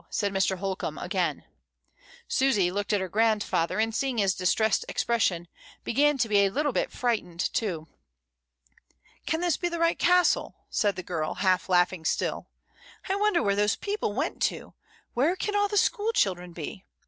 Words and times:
said 0.09 0.33
Mr. 0.33 0.57
Holcombe 0.57 0.97
again. 0.97 1.43
Susy 2.27 2.71
looked 2.71 2.91
at 2.91 3.01
her 3.01 3.07
grandfather, 3.07 3.77
and 3.79 3.93
seeing 3.93 4.17
his 4.17 4.33
distressed 4.33 4.83
expression, 4.89 5.47
began 5.83 6.17
to 6.17 6.27
be 6.27 6.39
a 6.39 6.49
little 6.49 6.71
bit 6.71 6.91
frightened 6.91 7.53
too. 7.53 7.87
"Can 9.27 9.41
this 9.41 9.57
be 9.57 9.69
the 9.69 9.77
right 9.77 9.99
Castle?" 9.99 10.55
said 10.71 10.95
the 10.95 11.03
girl, 11.03 11.35
half 11.35 11.69
laughing 11.69 12.03
still. 12.03 12.47
"I 13.09 13.15
wonder 13.15 13.43
where 13.43 13.55
those 13.55 13.75
people 13.75 14.13
went 14.13 14.41
to; 14.49 14.73
where 15.13 15.35
can 15.35 15.55
all 15.55 15.67
the 15.67 15.77
school 15.77 16.11
children 16.13 16.51
be? 16.51 16.83